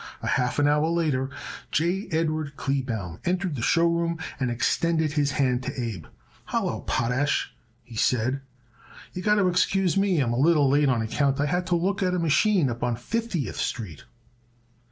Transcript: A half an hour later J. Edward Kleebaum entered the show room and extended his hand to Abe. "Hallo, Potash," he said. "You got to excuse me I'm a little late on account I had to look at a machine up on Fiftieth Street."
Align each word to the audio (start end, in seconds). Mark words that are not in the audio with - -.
A 0.23 0.27
half 0.29 0.57
an 0.57 0.67
hour 0.67 0.87
later 0.87 1.29
J. 1.71 2.07
Edward 2.09 2.57
Kleebaum 2.57 3.19
entered 3.23 3.53
the 3.55 3.61
show 3.61 3.85
room 3.85 4.17
and 4.39 4.49
extended 4.49 5.11
his 5.11 5.33
hand 5.33 5.61
to 5.61 5.79
Abe. 5.79 6.07
"Hallo, 6.45 6.79
Potash," 6.81 7.53
he 7.83 7.95
said. 7.95 8.41
"You 9.13 9.21
got 9.21 9.35
to 9.35 9.47
excuse 9.47 9.97
me 9.97 10.19
I'm 10.19 10.33
a 10.33 10.39
little 10.39 10.67
late 10.67 10.89
on 10.89 11.03
account 11.03 11.39
I 11.39 11.45
had 11.45 11.67
to 11.67 11.75
look 11.75 12.01
at 12.01 12.15
a 12.15 12.17
machine 12.17 12.67
up 12.71 12.81
on 12.81 12.95
Fiftieth 12.95 13.57
Street." 13.57 14.05